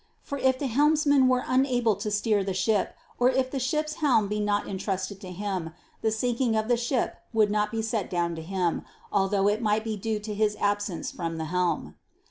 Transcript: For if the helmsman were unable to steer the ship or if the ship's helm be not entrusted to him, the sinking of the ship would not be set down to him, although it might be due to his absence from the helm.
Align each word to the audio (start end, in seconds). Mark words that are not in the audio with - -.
For 0.23 0.39
if 0.39 0.57
the 0.57 0.65
helmsman 0.65 1.27
were 1.27 1.43
unable 1.45 1.95
to 1.97 2.09
steer 2.09 2.43
the 2.43 2.55
ship 2.55 2.95
or 3.19 3.29
if 3.29 3.51
the 3.51 3.59
ship's 3.59 3.93
helm 4.01 4.27
be 4.27 4.39
not 4.39 4.67
entrusted 4.67 5.21
to 5.21 5.29
him, 5.29 5.75
the 6.01 6.09
sinking 6.09 6.55
of 6.55 6.67
the 6.67 6.75
ship 6.75 7.17
would 7.33 7.51
not 7.51 7.69
be 7.69 7.83
set 7.83 8.09
down 8.09 8.33
to 8.33 8.41
him, 8.41 8.83
although 9.11 9.47
it 9.47 9.61
might 9.61 9.83
be 9.83 9.95
due 9.97 10.17
to 10.21 10.33
his 10.33 10.55
absence 10.59 11.11
from 11.11 11.37
the 11.37 11.45
helm. 11.53 11.97